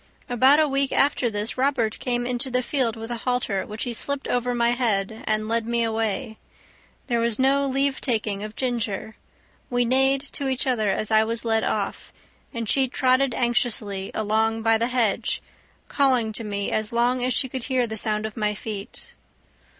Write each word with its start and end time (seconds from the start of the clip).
About 0.27 0.59
a 0.59 0.67
week 0.67 0.91
after 0.91 1.29
this 1.29 1.59
Robert 1.59 1.99
came 1.99 2.25
into 2.25 2.49
the 2.49 2.63
field 2.63 2.95
with 2.95 3.11
a 3.11 3.17
halter, 3.17 3.67
which 3.67 3.83
he 3.83 3.93
slipped 3.93 4.27
over 4.27 4.55
my 4.55 4.71
head, 4.71 5.23
and 5.27 5.47
led 5.47 5.67
me 5.67 5.83
away. 5.83 6.39
There 7.05 7.19
was 7.19 7.37
no 7.37 7.67
leave 7.67 8.01
taking 8.01 8.43
of 8.43 8.55
Ginger; 8.55 9.15
we 9.69 9.85
neighed 9.85 10.21
to 10.31 10.47
each 10.47 10.65
other 10.65 10.89
as 10.89 11.11
I 11.11 11.23
was 11.23 11.45
led 11.45 11.63
off, 11.63 12.11
and 12.51 12.67
she 12.67 12.87
trotted 12.87 13.35
anxiously 13.35 14.09
along 14.15 14.63
by 14.63 14.79
the 14.79 14.87
hedge, 14.87 15.39
calling 15.87 16.33
to 16.33 16.43
me 16.43 16.71
as 16.71 16.91
long 16.91 17.23
as 17.23 17.31
she 17.31 17.47
could 17.47 17.65
hear 17.65 17.85
the 17.85 17.95
sound 17.95 18.25
of 18.25 18.35
my 18.35 18.55
feet. 18.55 19.13